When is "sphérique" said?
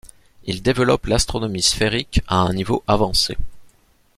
1.61-2.21